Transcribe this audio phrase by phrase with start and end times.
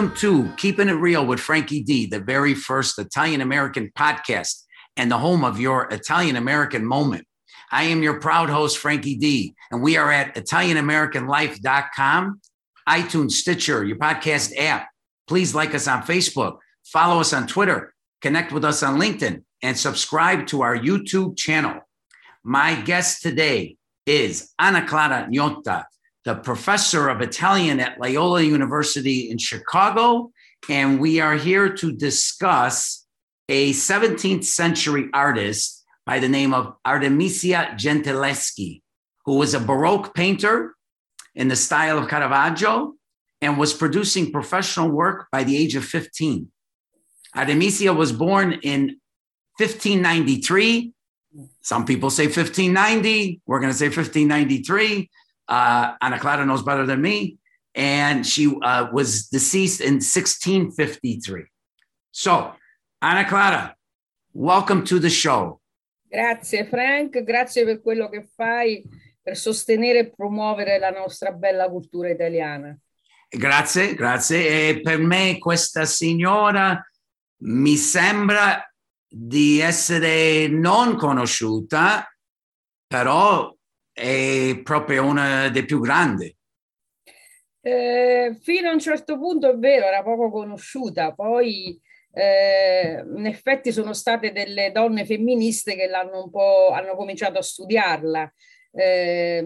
[0.00, 4.62] Welcome to Keeping It Real with Frankie D, the very first Italian American podcast
[4.96, 7.26] and the home of your Italian American moment.
[7.70, 12.40] I am your proud host, Frankie D, and we are at ItalianAmericanLife.com,
[12.88, 14.88] iTunes, Stitcher, your podcast app.
[15.28, 19.76] Please like us on Facebook, follow us on Twitter, connect with us on LinkedIn, and
[19.76, 21.78] subscribe to our YouTube channel.
[22.42, 25.84] My guest today is Anna Clara Gnotta,
[26.24, 30.30] the professor of Italian at Loyola University in Chicago.
[30.68, 33.06] And we are here to discuss
[33.48, 38.82] a 17th century artist by the name of Artemisia Gentileschi,
[39.24, 40.74] who was a Baroque painter
[41.34, 42.94] in the style of Caravaggio
[43.40, 46.48] and was producing professional work by the age of 15.
[47.34, 49.00] Artemisia was born in
[49.56, 50.92] 1593.
[51.62, 53.40] Some people say 1590.
[53.46, 55.08] We're going to say 1593
[55.50, 57.36] uh, Ana Clara knows better than me.
[57.74, 61.44] And she uh, was deceased in 1653.
[62.10, 62.54] So,
[63.02, 63.76] Ana Clara,
[64.32, 65.60] welcome to the show.
[66.08, 68.82] Grazie Frank, grazie per quello che fai
[69.22, 72.76] per sostenere e promuovere la nostra bella cultura italiana.
[73.28, 74.68] Grazie, grazie.
[74.68, 76.84] E per me questa signora
[77.42, 78.60] mi sembra
[79.06, 82.12] di essere non conosciuta,
[82.88, 83.54] però
[84.00, 86.34] è proprio una dei più grandi.
[87.62, 91.78] Eh, fino a un certo punto è vero, era poco conosciuta, poi
[92.12, 97.42] eh, in effetti sono state delle donne femministe che l'hanno un po' hanno cominciato a
[97.42, 98.32] studiarla.
[98.72, 99.44] Eh,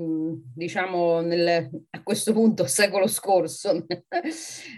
[0.55, 3.87] diciamo nel, a questo punto secolo scorso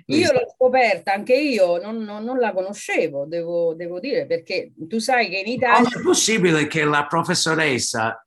[0.07, 5.01] io l'ho scoperta anche io non, non, non la conoscevo devo, devo, dire perché tu
[5.01, 8.25] sai che in Italia come è possibile che la professoressa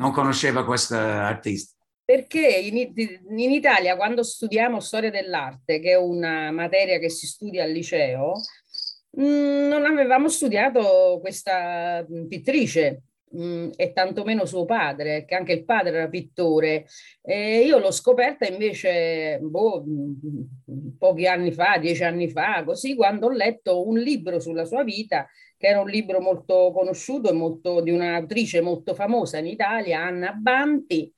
[0.00, 1.76] non conosceva questa artista?
[2.02, 7.62] Perché in, in, Italia quando studiamo storia dell'arte, che è una materia che si studia
[7.62, 8.32] al liceo,
[9.20, 15.96] mm, non avevamo studiato questa pittrice mh, e tantomeno suo padre, che anche il padre
[15.96, 16.86] era pittore.
[17.22, 19.84] E io l'ho scoperta invece boh,
[20.98, 25.26] pochi anni fa, dieci anni fa, così quando ho letto un libro sulla sua vita
[25.56, 31.12] che era un libro molto conosciuto e di un'autrice molto famosa in Italia, Anna Banti,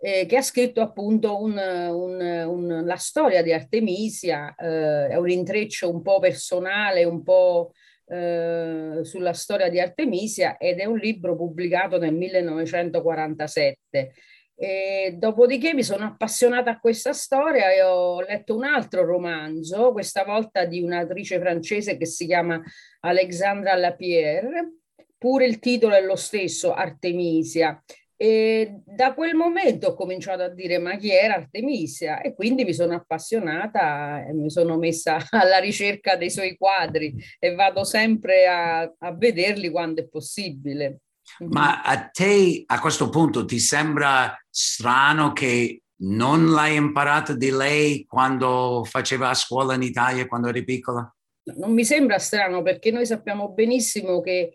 [0.00, 5.30] eh, che ha scritto appunto un, un, un, la storia di Artemisia, eh, è un
[5.30, 7.70] intreccio un po' personale, un po'
[8.06, 14.12] eh, sulla storia di Artemisia ed è un libro pubblicato nel 1947.
[14.56, 20.24] E dopodiché mi sono appassionata a questa storia e ho letto un altro romanzo, questa
[20.24, 22.62] volta di un'attrice francese che si chiama
[23.00, 24.74] Alexandra Lapierre,
[25.18, 27.82] pure il titolo è lo stesso, Artemisia.
[28.16, 32.72] E da quel momento ho cominciato a dire ma chi era Artemisia e quindi mi
[32.72, 38.80] sono appassionata e mi sono messa alla ricerca dei suoi quadri e vado sempre a,
[38.82, 41.00] a vederli quando è possibile.
[41.38, 48.04] Ma a te a questo punto ti sembra strano che non l'hai imparato di lei
[48.04, 51.12] quando faceva a scuola in Italia, quando eri piccola?
[51.56, 54.52] Non mi sembra strano perché noi sappiamo benissimo che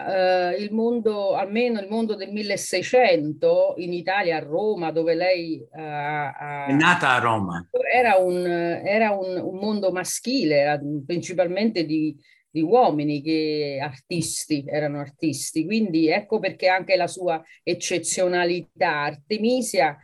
[0.00, 5.76] Uh, il mondo, almeno il mondo del 1600 in Italia, a Roma, dove lei uh,
[5.76, 12.16] è nata a Roma, era un, era un, un mondo maschile, principalmente di,
[12.50, 15.66] di uomini che artisti, erano artisti.
[15.66, 19.02] Quindi ecco perché anche la sua eccezionalità.
[19.02, 19.98] Artemisia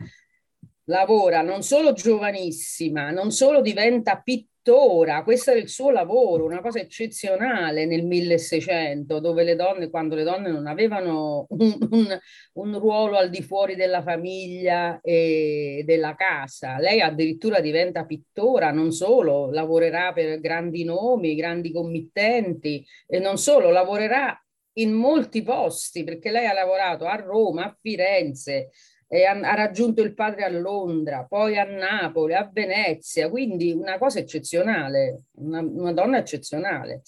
[0.85, 6.59] lavora non solo giovanissima, non solo diventa pittora, pittora, questo era il suo lavoro, una
[6.59, 12.19] cosa eccezionale nel 1600, dove le donne, quando le donne non avevano un, un,
[12.53, 18.91] un ruolo al di fuori della famiglia e della casa, lei addirittura diventa pittora, non
[18.91, 24.37] solo, lavorerà per grandi nomi, grandi committenti e non solo, lavorerà
[24.79, 28.69] in molti posti, perché lei ha lavorato a Roma, a Firenze,
[29.09, 34.19] e ha, raggiunto il padre a Londra, poi a Napoli, a Venezia, quindi una cosa
[34.19, 37.01] eccezionale, una, una donna eccezionale.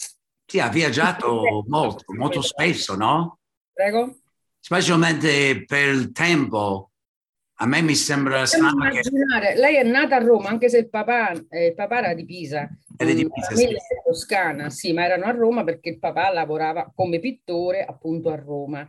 [0.45, 3.39] Sì, ha viaggiato molto, molto spesso, no?
[3.73, 4.17] Prego?
[4.59, 6.85] Specialmente per il tempo.
[7.61, 9.01] A me mi sembra strano che...
[9.55, 12.69] Lei è nata a Roma, anche se il papà, eh, il papà era di Pisa.
[12.95, 13.75] Era di Pisa, sì.
[14.05, 18.87] Toscana, sì, ma erano a Roma perché il papà lavorava come pittore appunto a Roma.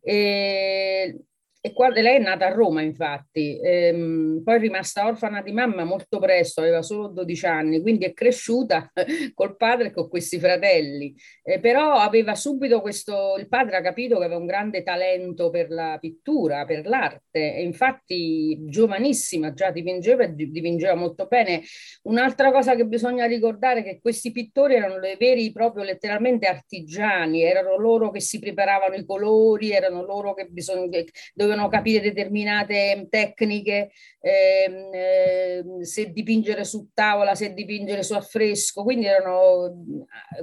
[0.00, 1.24] E
[1.64, 5.84] e qua, lei è nata a Roma, infatti, ehm, poi è rimasta orfana di mamma
[5.84, 8.90] molto presto, aveva solo 12 anni, quindi è cresciuta
[9.32, 11.14] col padre e con questi fratelli.
[11.44, 15.70] Eh, però aveva subito questo, il padre ha capito che aveva un grande talento per
[15.70, 21.62] la pittura, per l'arte, e infatti giovanissima già dipingeva e dipingeva molto bene.
[22.02, 27.42] Un'altra cosa che bisogna ricordare è che questi pittori erano dei veri, proprio letteralmente artigiani,
[27.42, 30.98] erano loro che si preparavano i colori, erano loro che bisogna,
[31.32, 33.90] dovevano dovevano capire determinate tecniche,
[34.20, 39.84] ehm, eh, se dipingere su tavola, se dipingere su affresco, quindi erano,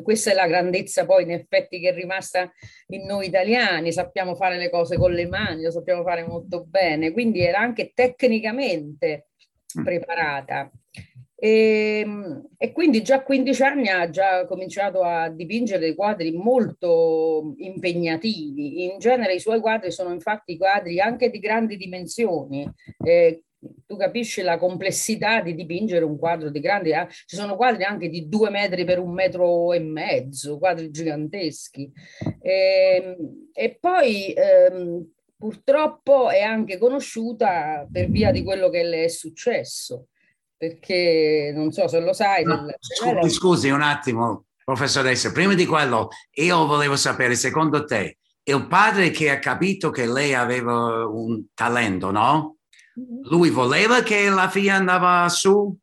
[0.04, 2.52] questa è la grandezza poi in effetti che è rimasta
[2.88, 7.12] in noi italiani, sappiamo fare le cose con le mani, lo sappiamo fare molto bene,
[7.12, 9.30] quindi era anche tecnicamente
[9.80, 9.84] mm.
[9.84, 10.72] preparata.
[11.42, 16.32] E, ehm, e, quindi già a 15 anni ha già cominciato a dipingere dei quadri
[16.32, 18.84] molto impegnativi.
[18.84, 22.70] In genere i suoi quadri sono infatti quadri anche di grandi dimensioni.
[23.04, 23.44] Eh,
[23.86, 27.08] tu capisci la complessità di dipingere un quadro di grandi, eh?
[27.10, 31.92] ci sono quadri anche di due metri per un metro e mezzo, quadri giganteschi.
[32.42, 35.06] E, ehm, e poi ehm,
[35.38, 40.08] purtroppo è anche conosciuta per via di quello che le è successo
[40.60, 42.44] perché non so se lo sai.
[42.44, 48.68] No, scusi, scusi un attimo, professoressa, prima di quello io volevo sapere, secondo te, il
[48.68, 52.58] padre che ha capito che lei aveva un talento, no?
[53.00, 53.22] Mm-hmm.
[53.30, 55.74] Lui voleva che la figlia andava su?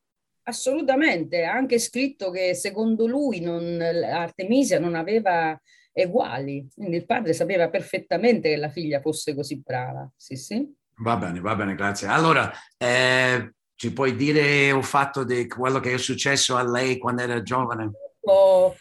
[0.43, 5.59] Assolutamente, ha anche scritto che secondo lui non, Artemisia non aveva
[5.91, 10.07] eguali, quindi il padre sapeva perfettamente che la figlia fosse così brava.
[10.15, 10.71] Sì, sì.
[10.99, 12.09] Va bene, va bene, grazie.
[12.09, 17.23] Allora, eh, ci puoi dire un fatto di quello che è successo a lei quando
[17.23, 17.91] era giovane?
[18.23, 18.75] Oh.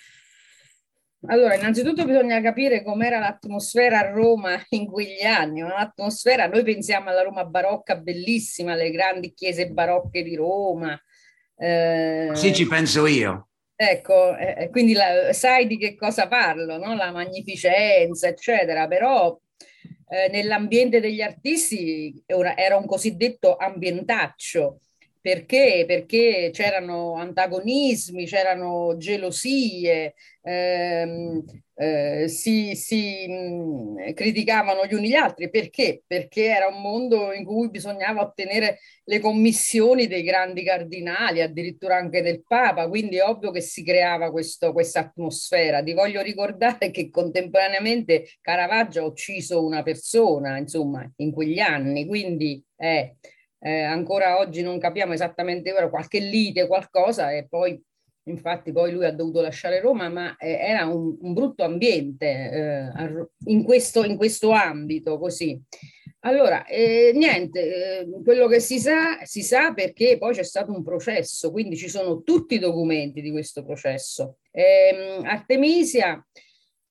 [1.28, 5.62] Allora, innanzitutto bisogna capire com'era l'atmosfera a Roma in quegli anni.
[5.62, 11.00] Un'atmosfera, noi pensiamo alla Roma barocca bellissima, alle grandi chiese barocche di Roma.
[11.58, 13.50] Eh, sì, ci penso io.
[13.76, 16.96] Ecco, eh, eh, quindi la, sai di che cosa parlo, no?
[16.96, 19.38] La magnificenza, eccetera, però
[20.08, 24.80] eh, nell'ambiente degli artisti era un cosiddetto ambientaccio,
[25.26, 25.86] perché?
[25.88, 30.14] Perché c'erano antagonismi, c'erano gelosie,
[30.44, 31.44] ehm,
[31.74, 35.50] eh, si, si mh, criticavano gli uni gli altri.
[35.50, 36.04] Perché?
[36.06, 42.22] Perché era un mondo in cui bisognava ottenere le commissioni dei grandi cardinali, addirittura anche
[42.22, 45.82] del Papa, quindi è ovvio che si creava questa atmosfera.
[45.82, 52.64] Ti voglio ricordare che contemporaneamente Caravaggio ha ucciso una persona, insomma, in quegli anni, quindi...
[52.78, 53.16] Eh,
[53.60, 57.82] eh, ancora oggi non capiamo esattamente ora qualche lite, qualcosa e poi
[58.28, 63.28] infatti poi lui ha dovuto lasciare Roma, ma eh, era un, un, brutto ambiente eh,
[63.46, 65.62] in, questo, in, questo, ambito così.
[66.22, 70.84] Allora, eh, niente, eh, quello che si sa, si sa perché poi c'è stato un
[70.84, 74.38] processo, quindi ci sono tutti i documenti di questo processo.
[74.52, 76.26] Ehm, Artemisia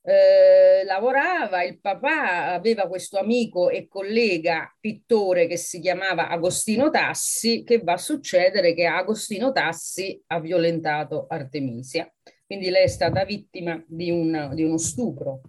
[0.06, 7.64] eh, lavorava, il papà aveva questo amico e collega pittore che si chiamava Agostino Tassi,
[7.64, 12.06] che va a succedere che Agostino Tassi ha violentato Artemisia.
[12.44, 15.40] Quindi lei è stata vittima di, un, di uno stupro.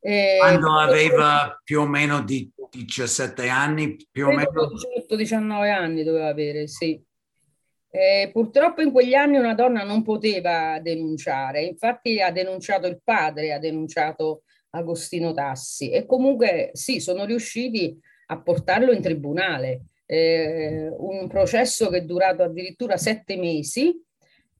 [0.00, 4.50] Eh, Quando aveva più o meno di 17 anni, più o meno?
[5.10, 6.98] 18-19 anni doveva avere, sì.
[7.96, 13.52] Eh, purtroppo in quegli anni una donna non poteva denunciare, infatti ha denunciato il padre,
[13.52, 19.82] ha denunciato Agostino Tassi e comunque sì, sono riusciti a portarlo in tribunale.
[20.06, 23.96] Eh, un processo che è durato addirittura sette mesi,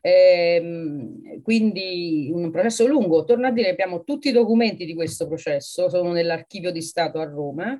[0.00, 3.25] ehm, quindi un processo lungo.
[3.25, 7.25] Torno a dire, abbiamo tutti i documenti di questo processo, sono nell'archivio di Stato a
[7.25, 7.76] Roma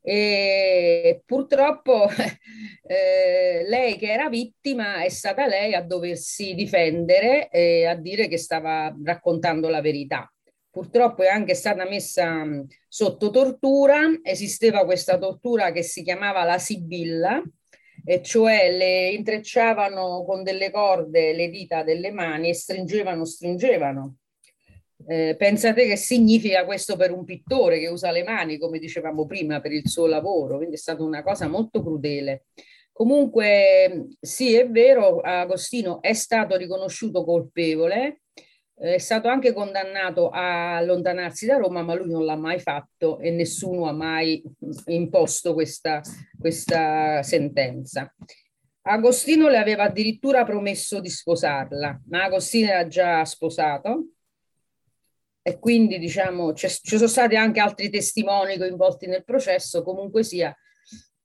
[0.00, 2.08] e purtroppo
[2.86, 8.38] eh, lei che era vittima è stata lei a doversi difendere e a dire che
[8.38, 10.32] stava raccontando la verità.
[10.70, 12.44] Purtroppo è anche stata messa
[12.88, 17.42] sotto tortura, esisteva questa tortura che si chiamava la sibilla,
[18.04, 24.16] e cioè le intrecciavano con delle corde le dita delle mani e stringevano, stringevano
[25.08, 29.58] eh, pensate che significa questo per un pittore che usa le mani, come dicevamo prima,
[29.58, 32.44] per il suo lavoro, quindi è stata una cosa molto crudele.
[32.92, 38.20] Comunque, sì, è vero, Agostino è stato riconosciuto colpevole,
[38.76, 43.18] eh, è stato anche condannato a allontanarsi da Roma, ma lui non l'ha mai fatto
[43.18, 44.42] e nessuno ha mai
[44.88, 46.02] imposto questa,
[46.38, 48.14] questa sentenza.
[48.82, 54.08] Agostino le aveva addirittura promesso di sposarla, ma Agostino era già sposato
[55.48, 60.54] e quindi diciamo ci sono stati anche altri testimoni coinvolti nel processo, comunque sia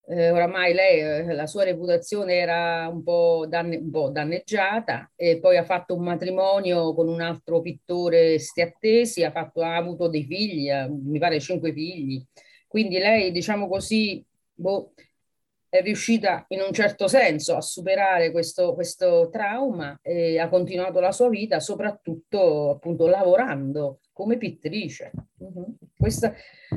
[0.08, 5.39] eh, oramai lei, eh, la sua reputazione era un po, danne, un po', danneggiata e
[5.39, 10.24] poi ha fatto un matrimonio con un altro pittore stiattesi, ha, fatto, ha avuto dei
[10.24, 12.24] figli, eh, mi pare cinque figli.
[12.65, 14.94] Quindi lei, diciamo così, boh,
[15.74, 21.12] è riuscita in un certo senso a superare questo, questo trauma e ha continuato la
[21.12, 25.10] sua vita, soprattutto appunto lavorando come pittrice.
[25.39, 25.75] Uh-huh.
[25.98, 26.32] Questa,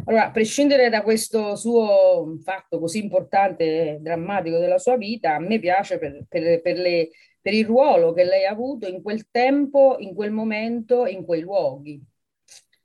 [0.06, 5.40] allora, a prescindere da questo suo fatto così importante e drammatico della sua vita, a
[5.40, 9.28] me piace per, per, per, le, per il ruolo che lei ha avuto in quel
[9.30, 12.02] tempo, in quel momento, in quei luoghi.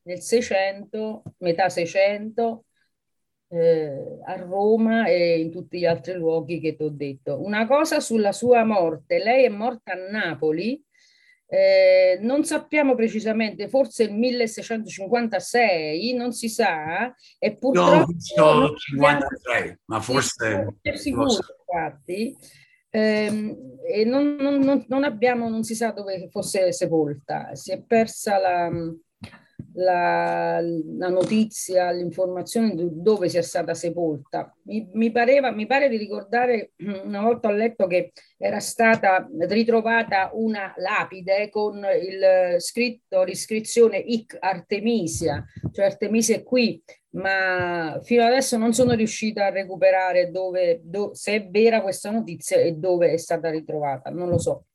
[0.02, 2.66] Nel 600, metà 600,
[3.52, 7.44] eh, a Roma e in tutti gli altri luoghi che ti ho detto.
[7.44, 10.84] Una cosa sulla sua morte, lei è morta a Napoli
[11.54, 18.14] eh, non sappiamo precisamente, forse il 1656, non si sa, e purtroppo...
[18.38, 20.78] No, 53, ma forse...
[20.94, 22.34] Sicuro, infatti,
[22.90, 23.54] ehm,
[23.86, 28.72] e non, non, non, abbiamo, non si sa dove fosse sepolta, si è persa la
[29.74, 34.56] la, la notizia, l'informazione di dove sia stata sepolta.
[34.64, 36.72] Mi, mi, pareva, mi pare di ricordare,
[37.04, 44.38] una volta ho letto che era stata ritrovata una lapide con il scritto, l'iscrizione Ic
[44.40, 51.14] Artemisia, cioè Artemisia è qui, ma fino adesso non sono riuscita a recuperare dove, do,
[51.14, 54.66] se è vera questa notizia e dove è stata ritrovata, non lo so.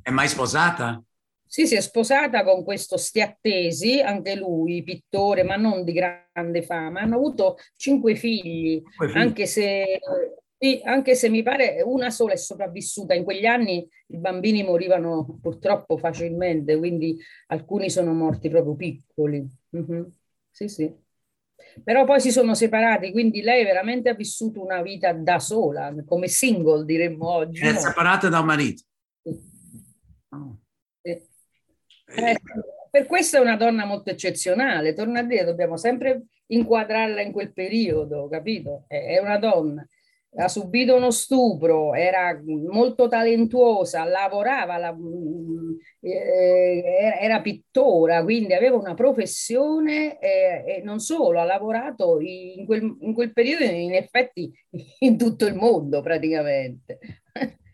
[0.00, 1.02] È mai sposata?
[1.52, 7.00] Sì, si è sposata con questo Stiattesi, anche lui pittore, ma non di grande fama.
[7.00, 9.16] Hanno avuto cinque figli, figli.
[9.18, 10.00] Anche, se,
[10.82, 13.12] anche se mi pare una sola è sopravvissuta.
[13.12, 17.18] In quegli anni i bambini morivano purtroppo facilmente, quindi
[17.48, 19.46] alcuni sono morti proprio piccoli.
[19.72, 20.10] Uh-huh.
[20.50, 20.90] Sì, sì.
[21.84, 26.28] Però poi si sono separati, quindi lei veramente ha vissuto una vita da sola, come
[26.28, 27.60] single diremmo oggi.
[27.60, 27.78] È no?
[27.78, 28.84] separata dal marito.
[29.22, 29.38] Sì.
[30.30, 30.56] Oh.
[32.14, 32.36] Eh,
[32.90, 37.52] per questo è una donna molto eccezionale, torna a dire, dobbiamo sempre inquadrarla in quel
[37.52, 38.84] periodo, capito?
[38.86, 39.86] È una donna,
[40.34, 44.96] ha subito uno stupro, era molto talentuosa, lavorava, la,
[46.00, 52.96] eh, era pittora, quindi aveva una professione eh, e non solo, ha lavorato in quel,
[53.00, 54.50] in quel periodo in effetti
[55.00, 56.98] in tutto il mondo praticamente.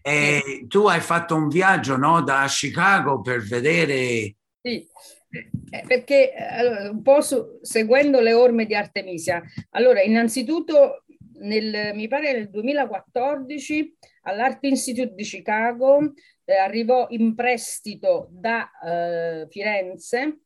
[0.09, 4.37] E tu hai fatto un viaggio no, da Chicago per vedere...
[4.63, 4.89] Sì,
[5.31, 9.43] eh, perché allora, un po' su, seguendo le orme di Artemisia.
[9.71, 11.05] Allora, innanzitutto,
[11.41, 19.47] nel, mi pare nel 2014 all'Art Institute di Chicago eh, arrivò in prestito da eh,
[19.51, 20.39] Firenze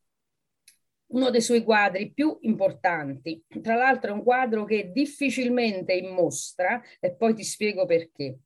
[1.12, 3.44] uno dei suoi quadri più importanti.
[3.62, 8.38] Tra l'altro è un quadro che difficilmente in mostra e poi ti spiego perché.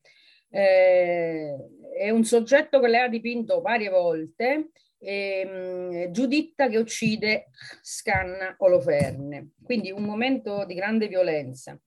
[0.50, 1.56] Eh,
[1.98, 7.50] è un soggetto che lei ha dipinto varie volte, eh, Giuditta che uccide
[7.82, 11.78] Scanna Oloferne, quindi un momento di grande violenza.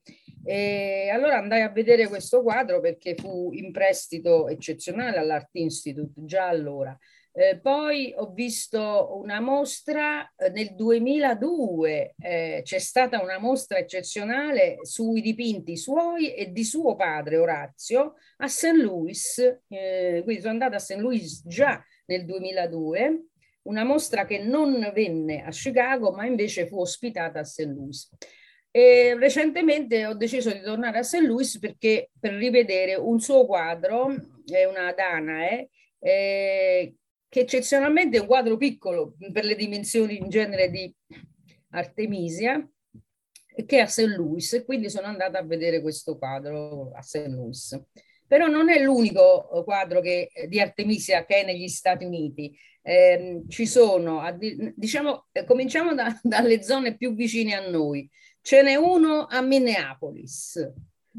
[0.43, 6.47] E allora andai a vedere questo quadro perché fu in prestito eccezionale all'Art Institute già
[6.47, 6.97] allora.
[7.39, 14.79] Eh, poi ho visto una mostra eh, nel 2002, eh, c'è stata una mostra eccezionale
[14.81, 18.73] sui dipinti suoi e di suo padre Orazio a St.
[18.73, 19.37] Louis,
[19.69, 20.97] eh, quindi sono andata a St.
[20.97, 23.27] Louis già nel 2002,
[23.61, 27.67] una mostra che non venne a Chicago ma invece fu ospitata a St.
[27.73, 28.09] Louis.
[28.69, 31.21] E recentemente ho deciso di tornare a St.
[31.21, 34.13] Louis perché per rivedere un suo quadro,
[34.45, 35.69] è una Danae,
[35.99, 36.95] eh,
[37.29, 40.93] che eccezionalmente è un quadro piccolo per le dimensioni in genere di
[41.69, 42.67] Artemisia,
[43.65, 44.15] che è a St.
[44.17, 47.27] Louis, quindi sono andata a vedere questo quadro a St.
[47.27, 47.79] Louis.
[48.25, 52.55] Però non è l'unico quadro che, di Artemisia che è negli Stati Uniti.
[52.81, 54.21] Eh, ci sono,
[54.75, 58.09] diciamo, eh, cominciamo da, dalle zone più vicine a noi.
[58.41, 60.71] Ce n'è uno a Minneapolis,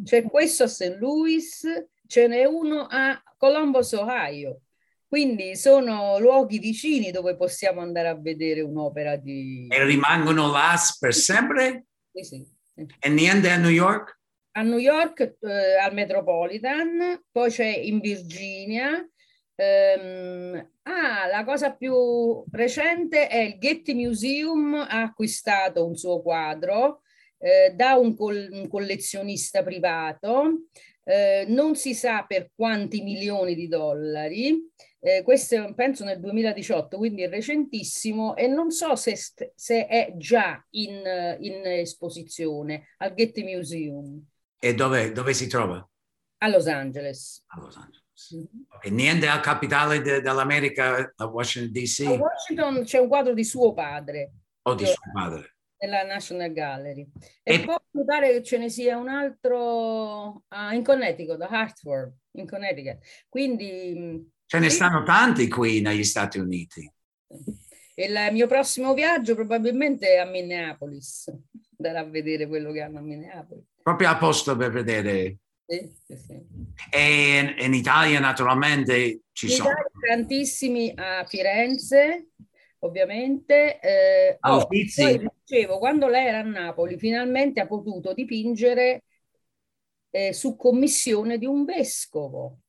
[0.02, 0.97] c'è questo a St.
[0.99, 1.67] Louis,
[2.07, 4.62] ce n'è uno a Columbus, Ohio,
[5.11, 9.67] quindi sono luoghi vicini dove possiamo andare a vedere un'opera di...
[9.69, 11.87] E rimangono là per sempre?
[12.12, 12.87] Sì, sì.
[12.97, 14.21] E niente a New York?
[14.52, 19.05] A New York, eh, al Metropolitan, poi c'è in Virginia.
[19.57, 27.02] Ehm, ah, la cosa più recente è il Getty Museum ha acquistato un suo quadro
[27.38, 30.67] eh, da un, col- un collezionista privato
[31.05, 34.57] eh, non si sa per quanti milioni di dollari,
[35.02, 39.16] eh, questo penso nel 2018, quindi è recentissimo e non so se,
[39.54, 41.02] se è già in,
[41.40, 44.23] in, esposizione al Getty Museum.
[44.59, 45.87] E dove, dove, si trova?
[46.38, 47.42] A Los Angeles.
[47.47, 48.35] A Los Angeles.
[48.35, 48.62] Mm-hmm.
[48.83, 52.07] E niente al capitale de, dell'America, a Washington DC?
[52.07, 54.33] A Washington c'è un quadro di suo padre.
[54.62, 57.09] O di suo padre nella National Gallery.
[57.42, 62.12] E, e poi notare che ce ne sia un altro uh, in Connecticut, a Hartford,
[62.33, 62.99] in Connecticut.
[63.30, 64.38] Quindi...
[64.50, 66.92] Ce ne stanno tanti qui negli Stati Uniti.
[67.95, 71.33] Il mio prossimo viaggio probabilmente è a Minneapolis,
[71.78, 73.66] andare a vedere quello che hanno a Minneapolis.
[73.80, 75.37] Proprio a posto per vedere.
[75.64, 76.42] Sì, sì, sì.
[76.90, 79.69] E in, in, Italia naturalmente ci in sono.
[79.69, 82.30] Italia, tantissimi a Firenze,
[82.80, 83.78] ovviamente.
[83.78, 84.90] Eh, oh, poi,
[85.45, 89.04] dicevo, quando lei era a Napoli, finalmente ha potuto dipingere
[90.11, 92.62] eh, su commissione di un vescovo.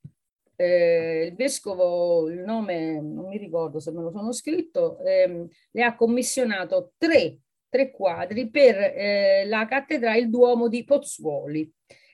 [0.62, 5.84] Eh, il vescovo, il nome non mi ricordo se me lo sono scritto, ehm, le
[5.84, 11.68] ha commissionato tre, tre quadri per eh, la cattedrale, il Duomo di Pozzuoli.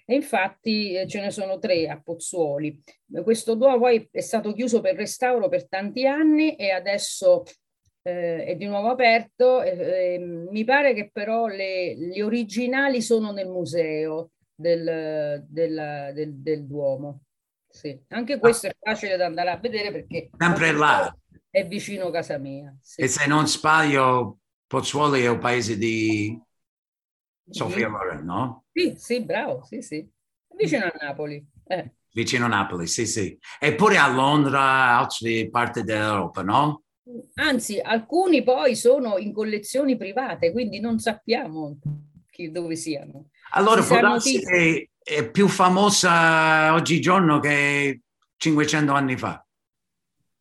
[0.05, 2.81] E infatti eh, ce ne sono tre a Pozzuoli.
[3.21, 7.43] Questo Duomo poi è stato chiuso per restauro per tanti anni e adesso
[8.03, 9.61] eh, è di nuovo aperto.
[9.61, 16.65] Eh, mi pare che però le, gli originali sono nel museo del, del, del, del
[16.65, 17.23] Duomo.
[17.77, 17.95] Sì.
[18.07, 21.15] Anche questo è facile da andare a vedere perché sempre là
[21.51, 22.75] è vicino a casa mia.
[22.81, 23.01] Sì.
[23.01, 26.41] E se non sbaglio, Pozzuoli è un paese di
[27.47, 28.65] Sofia Loren, no?
[28.73, 30.09] Sì, sì, bravo, sì, sì.
[30.55, 31.45] Vicino a Napoli.
[31.65, 31.93] Eh.
[32.13, 33.37] Vicino a Napoli, sì, sì.
[33.59, 36.81] Eppure a Londra, altre parti dell'Europa, no?
[37.35, 41.77] Anzi, alcuni poi sono in collezioni private, quindi non sappiamo
[42.31, 43.29] chi, dove siano.
[43.51, 48.01] Allora, può darsi che è più famosa oggigiorno che
[48.35, 49.41] 500 anni fa.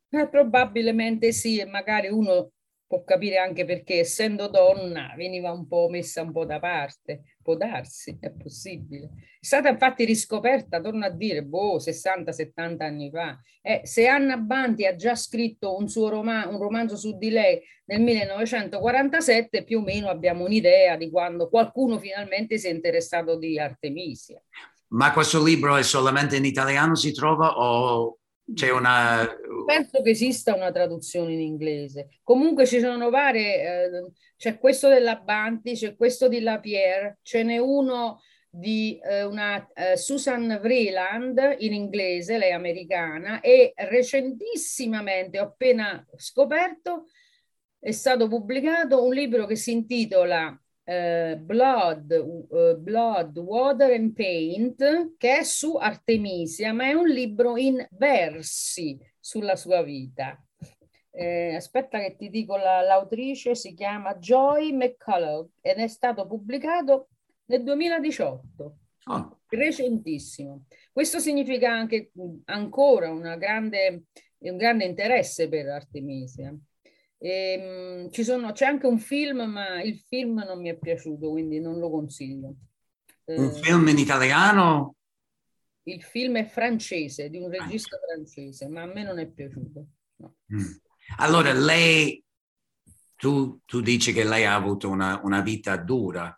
[0.09, 2.51] Eh, probabilmente sì, magari uno
[2.87, 7.55] può capire anche perché essendo donna veniva un po' messa un po' da parte, può
[7.55, 9.09] darsi, è possibile.
[9.39, 13.37] È stata infatti riscoperta, torno a dire, boh, 60-70 anni fa.
[13.61, 17.61] Eh, se Anna Banti ha già scritto un suo romanzo, un romanzo su di lei
[17.85, 23.59] nel 1947, più o meno abbiamo un'idea di quando qualcuno finalmente si è interessato di
[23.59, 24.41] Artemisia.
[24.89, 28.19] Ma questo libro è solamente in italiano si trova o
[28.53, 29.27] c'è una...
[29.65, 32.19] Penso che esista una traduzione in inglese.
[32.23, 37.57] Comunque ci sono varie, eh, c'è questo della Banti, c'è questo di Lapierre, ce n'è
[37.57, 45.43] uno di eh, una eh, Susan Vreeland in inglese, lei è americana, e recentissimamente ho
[45.43, 47.05] appena scoperto
[47.79, 55.17] è stato pubblicato un libro che si intitola eh, Blood, uh, Blood, Water and Paint,
[55.17, 60.41] che è su Artemisia, ma è un libro in versi sulla sua vita.
[61.11, 67.09] Eh, aspetta che ti dico la, l'autrice, si chiama Joy McCullough ed è stato pubblicato
[67.47, 69.39] nel 2018, oh.
[69.49, 70.67] recentissimo.
[70.93, 72.11] Questo significa anche
[72.45, 74.03] ancora grande,
[74.37, 76.55] un grande interesse per Artemisia.
[77.19, 81.59] E, ci sono, c'è anche un film, ma il film non mi è piaciuto, quindi
[81.59, 82.55] non lo consiglio.
[83.25, 84.95] Un eh, film in italiano?
[85.83, 89.85] Il film è francese, di un regista francese, ma a me non è piaciuto.
[90.17, 90.35] No.
[90.53, 90.65] Mm.
[91.17, 92.23] Allora, lei,
[93.15, 96.37] tu, tu, dici che lei ha avuto una, una vita dura.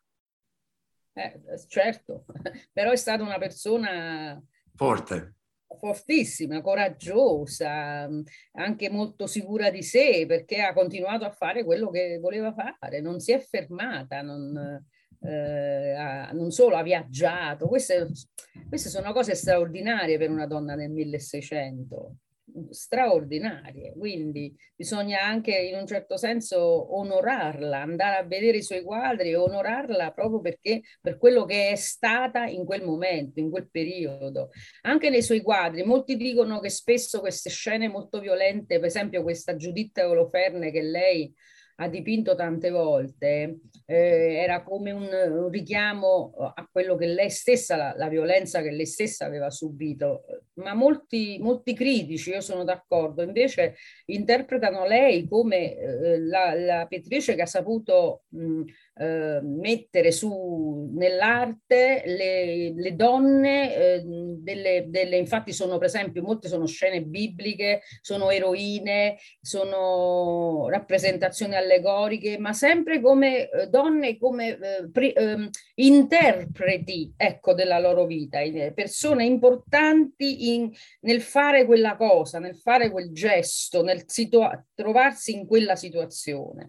[1.13, 2.25] Eh, certo,
[2.71, 4.41] però è stata una persona...
[4.75, 5.38] Forte
[5.77, 8.09] fortissima, coraggiosa,
[8.53, 13.19] anche molto sicura di sé perché ha continuato a fare quello che voleva fare, non
[13.19, 14.83] si è fermata, non,
[15.21, 18.07] eh, ha, non solo ha viaggiato, queste,
[18.67, 22.15] queste sono cose straordinarie per una donna nel 1600
[22.69, 29.29] straordinarie, quindi bisogna anche in un certo senso onorarla, andare a vedere i suoi quadri
[29.29, 34.49] e onorarla proprio perché per quello che è stata in quel momento, in quel periodo.
[34.81, 39.55] Anche nei suoi quadri, molti dicono che spesso queste scene molto violente, per esempio questa
[39.55, 41.33] Giuditta Oloferne che lei
[41.81, 47.77] ha dipinto tante volte, eh, era come un, un, richiamo a quello che lei stessa,
[47.77, 50.23] la, la, violenza che lei stessa aveva subito.
[50.55, 53.75] Ma molti, molti critici, io sono d'accordo, invece
[54.07, 58.63] interpretano lei come eh, la, la, pittrice che ha saputo mh,
[58.99, 66.49] eh, mettere su nell'arte le, le donne, eh, delle, delle, infatti sono per esempio, molte
[66.49, 74.89] sono scene bibliche, sono eroine, sono rappresentazioni allegoriche, ma sempre come eh, donne, come eh,
[74.91, 78.39] pri, ehm, interpreti ecco, della loro vita,
[78.73, 80.69] persone importanti in,
[81.01, 86.67] nel fare quella cosa, nel fare quel gesto, nel situa- trovarsi in quella situazione.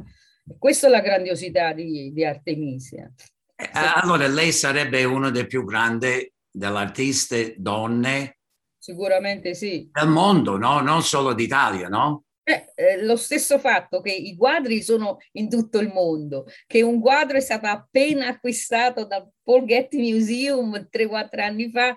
[0.59, 3.11] Questa è la grandiosità di, di Artemisia.
[3.57, 8.39] Eh, allora lei sarebbe una delle più grandi delle artiste donne?
[8.79, 9.89] Sicuramente sì.
[9.93, 10.81] Del mondo, no?
[10.81, 12.25] Non solo d'Italia, no?
[12.43, 17.01] Eh, eh, lo stesso fatto che i quadri sono in tutto il mondo, che un
[17.01, 21.97] quadro è stato appena acquistato da Paul Getty Museum 3-4 anni fa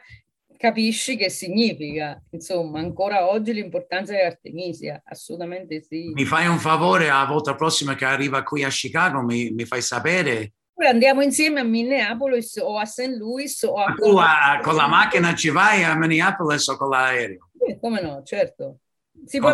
[0.63, 6.13] capisci che significa, insomma, ancora oggi l'importanza di Artemisia, assolutamente sì.
[6.13, 9.81] Mi fai un favore, la volta prossima che arriva qui a Chicago mi, mi fai
[9.81, 10.53] sapere?
[10.73, 13.13] Poi andiamo insieme a Minneapolis o a St.
[13.17, 13.93] Louis o a...
[13.93, 17.49] Tu a, con la macchina ci vai a Minneapolis o con l'aereo?
[17.59, 18.77] Sì, come no, certo.
[19.25, 19.51] Si può,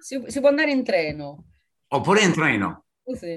[0.00, 1.44] si, si può, andare in treno.
[1.86, 2.86] Oppure in treno?
[3.14, 3.28] Sì.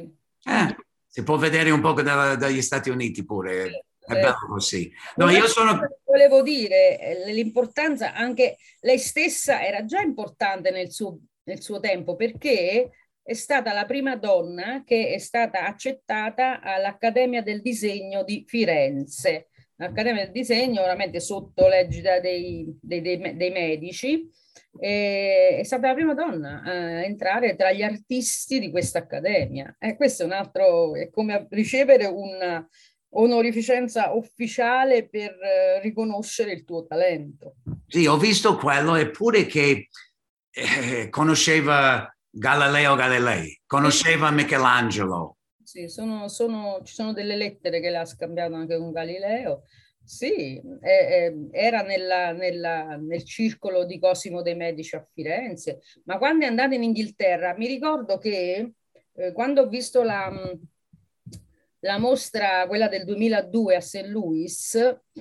[0.43, 0.75] Eh,
[1.07, 3.65] si può vedere un po' dagli Stati Uniti pure.
[3.65, 3.83] Sì.
[4.05, 4.91] È bello così.
[5.15, 5.79] No, io sono...
[6.03, 12.15] Volevo dire eh, l'importanza, anche lei stessa era già importante nel suo, nel suo tempo
[12.15, 12.91] perché
[13.23, 19.47] è stata la prima donna che è stata accettata all'Accademia del Disegno di Firenze.
[19.77, 24.29] L'Accademia del Disegno, veramente sotto l'egida dei, dei, dei, dei medici,
[24.77, 29.75] è stata la prima donna a entrare tra gli artisti di questa accademia.
[29.79, 32.67] E questo è un altro, è come ricevere un,
[33.13, 37.55] onorificenza ufficiale per eh, riconoscere il tuo talento.
[37.87, 39.89] Sì, ho visto quello, eppure che
[40.51, 45.37] eh, conosceva Galileo Galilei, conosceva Michelangelo.
[45.63, 49.63] Sì, sono, sono, ci sono delle lettere che l'ha scambiato anche con Galileo.
[50.03, 56.45] Sì, eh, era nella, nella, nel circolo di Cosimo dei Medici a Firenze, ma quando
[56.45, 58.73] è andata in Inghilterra mi ricordo che
[59.13, 60.29] eh, quando ho visto la,
[61.83, 64.05] la mostra, quella del 2002 a St.
[64.05, 64.77] Louis,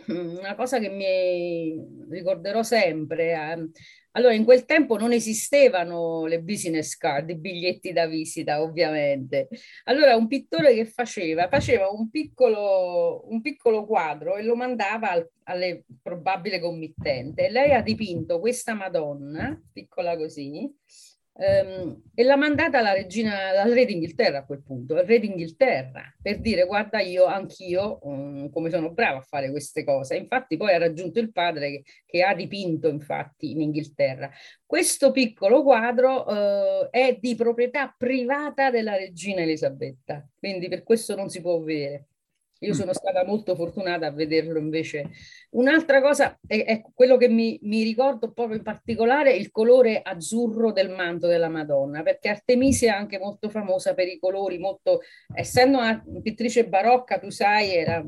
[0.06, 3.32] una cosa che mi ricorderò sempre.
[3.32, 3.70] Eh.
[4.12, 9.48] Allora, in quel tempo non esistevano le business card, i biglietti da visita, ovviamente.
[9.84, 15.28] Allora, un pittore che faceva, faceva un piccolo, un piccolo quadro e lo mandava al,
[15.44, 17.48] alle probabile committente.
[17.48, 20.72] Lei ha dipinto questa Madonna, piccola così,
[21.34, 26.40] e l'ha mandata alla regina, al re d'Inghilterra a quel punto, al re d'Inghilterra, per
[26.40, 30.16] dire guarda io, anch'io, um, come sono brava a fare queste cose.
[30.16, 34.30] Infatti poi ha raggiunto il padre che, che ha dipinto infatti in Inghilterra.
[34.66, 41.30] Questo piccolo quadro uh, è di proprietà privata della regina Elisabetta, quindi per questo non
[41.30, 42.08] si può vedere.
[42.62, 42.76] Io mm.
[42.76, 45.10] sono stata molto fortunata a vederlo invece.
[45.50, 50.72] Un'altra cosa è, è quello che mi, mi, ricordo proprio in particolare, il colore azzurro
[50.72, 55.00] del manto della Madonna, perché Artemisia è anche molto famosa per i colori, molto,
[55.34, 58.02] essendo una pittrice barocca, tu sai, era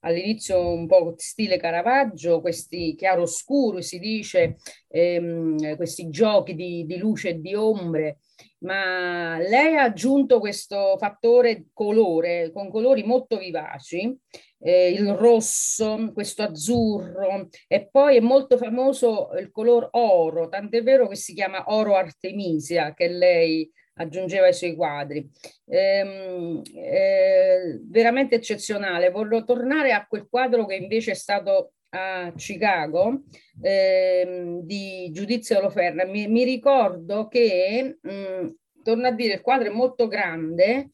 [0.00, 4.56] all'inizio un po' stile Caravaggio, questi chiaroscuri si dice,
[4.88, 8.18] ehm, questi giochi di, di luce e di ombre
[8.60, 14.16] ma lei ha aggiunto questo fattore colore con colori molto vivaci,
[14.60, 21.06] eh, il rosso, questo azzurro e poi è molto famoso il color oro, tant'è vero
[21.06, 25.28] che si chiama oro artemisia che lei aggiungeva ai suoi quadri.
[25.66, 29.10] Ehm, eh, veramente eccezionale.
[29.10, 33.22] Voglio tornare a quel quadro che invece è stato a Chicago
[33.62, 38.48] eh, di Giudizio Oloferna, mi, mi ricordo che, mh, mm,
[38.82, 40.90] torno a dire, il quadro è molto grande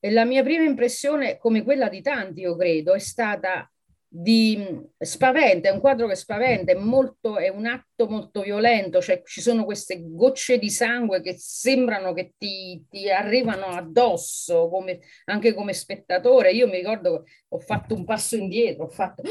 [0.00, 3.70] e la mia prima impressione, come quella di tanti, io credo, è stata
[4.14, 9.00] di mm, spaventa, è un quadro che spaventa, è, molto, è un atto molto violento,
[9.00, 15.00] cioè ci sono queste gocce di sangue che sembrano che ti, ti arrivano addosso, come,
[15.26, 16.52] anche come spettatore.
[16.52, 19.22] Io mi ricordo ho fatto un passo indietro, ho fatto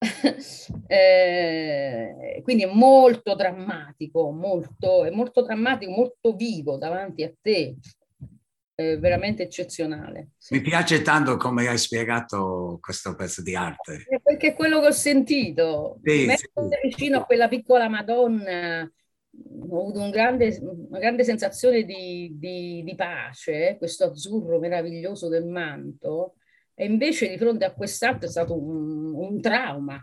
[0.86, 7.76] eh, quindi è molto drammatico, molto, è molto drammatico, molto vivo davanti a te,
[8.74, 10.30] è veramente eccezionale.
[10.50, 14.06] Mi piace tanto come hai spiegato questo pezzo di arte.
[14.08, 16.46] Eh, perché è quello che ho sentito, sì, sì.
[16.84, 18.88] vicino a quella piccola Madonna,
[19.70, 25.46] ho avuto un grande, una grande sensazione di, di, di pace, questo azzurro meraviglioso del
[25.46, 26.34] manto,
[26.80, 30.00] e invece di fronte a quest'altro è stato un, un trauma,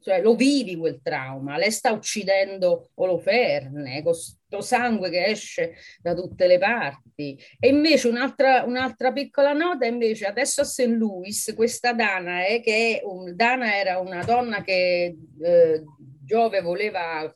[0.00, 6.48] cioè lo vivi quel trauma, lei sta uccidendo Oloferne, questo sangue che esce da tutte
[6.48, 7.38] le parti.
[7.60, 10.86] E invece un'altra, un'altra piccola nota, invece adesso a St.
[10.86, 15.84] Louis, questa Dana, eh, che un, Dana era una donna che eh,
[16.24, 17.32] Giove voleva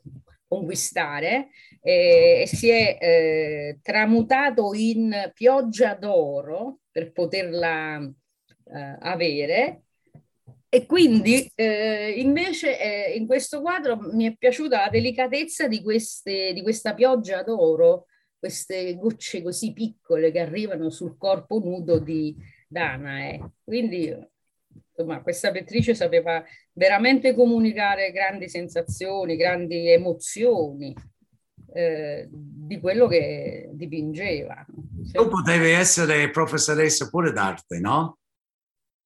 [0.48, 1.50] conquistare
[1.80, 8.12] eh, e si è eh, tramutato in pioggia d'oro per poterla
[8.72, 9.82] eh, avere
[10.72, 16.52] e quindi eh, invece eh, in questo quadro mi è piaciuta la delicatezza di, queste,
[16.52, 18.06] di questa pioggia d'oro,
[18.38, 22.36] queste gocce così piccole che arrivano sul corpo nudo di
[22.68, 23.54] Danae.
[23.64, 24.16] Quindi
[24.90, 26.40] insomma, questa pittrice sapeva
[26.72, 30.94] veramente comunicare grandi sensazioni, grandi emozioni
[31.74, 34.64] eh, di quello che dipingeva.
[35.10, 38.18] Tu potevi essere professoressa pure d'arte, no?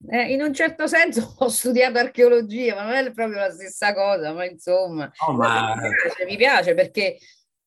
[0.08, 4.32] Eh, in un certo senso ho studiato archeologia, ma non è proprio la stessa cosa,
[4.32, 5.74] ma insomma, oh, ma...
[5.76, 7.18] Mi, piace, mi, piace, perché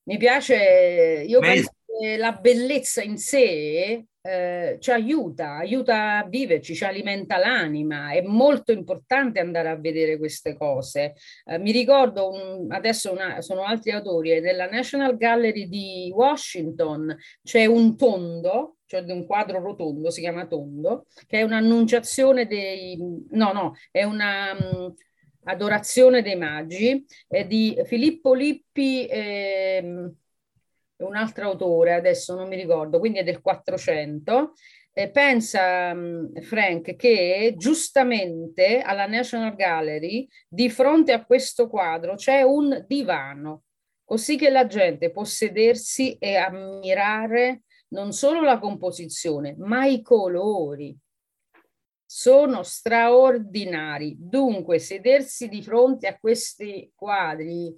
[0.04, 1.48] mi piace, io Beh...
[1.48, 8.12] penso che la bellezza in sé eh, ci aiuta, aiuta a viverci, ci alimenta l'anima,
[8.12, 11.14] è molto importante andare a vedere queste cose.
[11.46, 17.66] Eh, mi ricordo, un, adesso una, sono altri autori, nella National Gallery di Washington c'è
[17.66, 22.98] un tondo, cioè di un quadro rotondo, si chiama Tondo, che è un'annunciazione dei...
[23.32, 24.54] no, no, è una...
[24.54, 24.96] Um,
[25.48, 30.12] adorazione dei magi, è di Filippo Lippi, eh,
[30.98, 34.54] un altro autore, adesso non mi ricordo, quindi è del 400.
[34.94, 42.42] Eh, pensa um, Frank che giustamente alla National Gallery, di fronte a questo quadro, c'è
[42.42, 43.64] un divano,
[44.04, 50.98] così che la gente può sedersi e ammirare non solo la composizione, ma i colori.
[52.10, 54.16] Sono straordinari.
[54.18, 57.76] Dunque, sedersi di fronte a questi quadri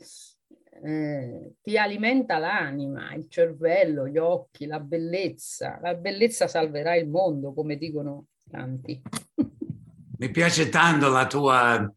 [0.84, 5.80] eh, ti alimenta l'anima, il cervello, gli occhi, la bellezza.
[5.82, 9.02] La bellezza salverà il mondo, come dicono tanti.
[10.18, 11.92] Mi piace tanto la tua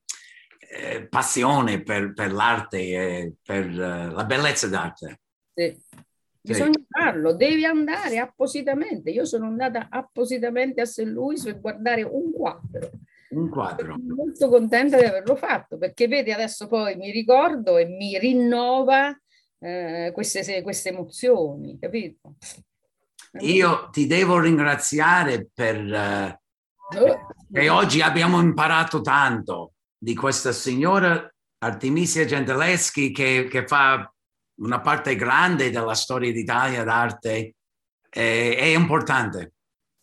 [0.58, 5.20] eh, passione per, per l'arte e per uh, la bellezza d'arte.
[5.52, 5.76] Sì.
[6.44, 6.86] Bisogna sì.
[6.88, 9.10] farlo, devi andare appositamente.
[9.10, 11.04] Io sono andata appositamente a St.
[11.04, 12.90] Louis per guardare un quadro.
[13.30, 13.96] Un quadro.
[13.96, 19.16] Sono molto contenta di averlo fatto perché vedi adesso poi mi ricordo e mi rinnova
[19.60, 22.34] eh, queste, queste emozioni, capito?
[23.38, 26.40] Io ti devo ringraziare per eh,
[27.50, 34.11] che oggi abbiamo imparato tanto di questa signora Artemisia Gentileschi che, che fa
[34.62, 37.54] una parte grande della storia d'Italia d'arte
[38.08, 39.52] è, è importante.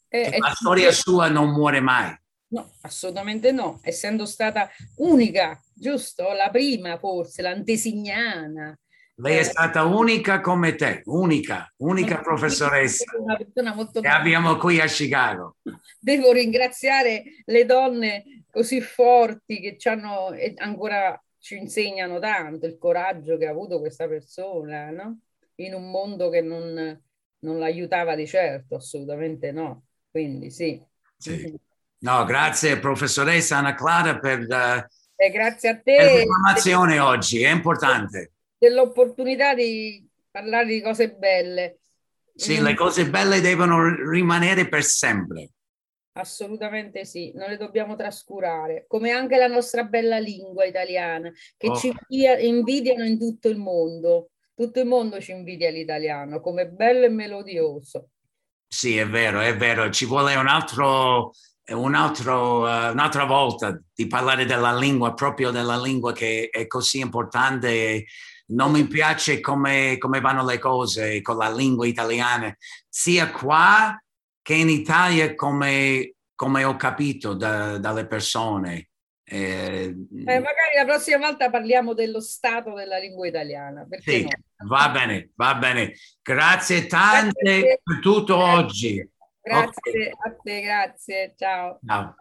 [0.08, 2.15] Eh, la storia sua non muore mai.
[2.52, 6.32] No, assolutamente no, essendo stata unica, giusto?
[6.34, 8.78] La prima forse, l'antesignana.
[9.15, 14.58] Lei è eh, stata unica come te, unica, unica professoressa una persona molto che abbiamo
[14.58, 15.58] qui a Chicago.
[16.00, 23.38] Devo ringraziare le donne così forti che ci hanno ancora ci insegnano tanto il coraggio
[23.38, 25.19] che ha avuto questa persona, no?
[25.56, 27.02] In un mondo che non,
[27.39, 29.86] non l'aiutava di certo, assolutamente no.
[30.12, 30.82] Quindi sì.
[31.17, 31.58] sì.
[31.99, 34.88] No, grazie professoressa Anna Clara per, uh,
[35.21, 38.32] eh, grazie a te per l'informazione oggi, è importante.
[38.58, 41.80] Dell'opportunità di parlare di cose belle.
[42.34, 42.63] Sì, mm.
[42.63, 45.49] le cose belle devono rimanere per sempre.
[46.13, 51.76] Assolutamente sì, non le dobbiamo trascurare, come anche la nostra bella lingua italiana, che oh.
[51.78, 51.93] ci
[52.39, 54.32] invidiano in tutto il mondo.
[54.54, 58.10] Tutto il mondo ci invidia l'italiano come bello e melodioso.
[58.67, 59.89] Sì, è vero, è vero.
[59.89, 61.32] Ci vuole un altro,
[61.69, 67.00] un altro, uh, un'altra volta di parlare della lingua, proprio della lingua che è così
[67.00, 68.06] importante.
[68.48, 72.54] Non mi piace come, come vanno le cose con la lingua italiana,
[72.89, 73.98] sia qua
[74.49, 78.89] che in Italia, come, come ho capito da, dalle persone,
[79.23, 83.85] eh, eh, magari la prossima volta parliamo dello stato della lingua italiana.
[83.99, 84.29] Sì, no?
[84.67, 85.93] va bene, va bene.
[86.23, 87.81] Grazie tante grazie.
[87.83, 88.57] per tutto grazie.
[88.57, 89.09] oggi.
[89.39, 90.12] Grazie okay.
[90.17, 91.33] a te, grazie.
[91.38, 91.79] Ciao.
[91.85, 92.15] Ciao.